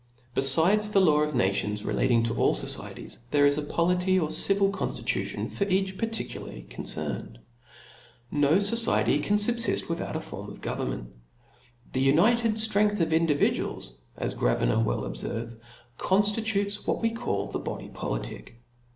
Belides 0.33 0.89
the 0.91 0.99
law 0.99 1.19
of 1.19 1.35
nations 1.35 1.85
relating 1.85 2.23
to 2.23 2.33
all 2.33 2.55
focieties, 2.55 3.19
there 3.29 3.45
is 3.45 3.59
a 3.59 3.61
polity 3.61 4.19
or 4.19 4.31
civil 4.31 4.71
conftitution 4.71 5.47
for 5.51 5.65
each 5.65 5.95
par 5.99 6.09
ticularly 6.09 6.67
confidered. 6.71 7.37
No 8.31 8.55
fociety 8.55 9.21
can 9.23 9.35
fubfift 9.35 9.83
with^ 9.85 10.01
out 10.01 10.15
a 10.15 10.19
form 10.19 10.49
of 10.49 10.59
government, 10.59 11.13
^he 11.93 12.01
united 12.01 12.55
ftrengtb 12.55 12.99
of 12.99 13.09
individuals^ 13.09 13.91
as 14.17 14.33
Gravina 14.33 14.83
well 14.83 15.01
obferves, 15.03 15.59
conjiitutes 15.99 16.87
what 16.87 16.99
we 17.03 17.11
call 17.11 17.45
the 17.49 17.59
body 17.59 17.89
politic. 17.89 18.55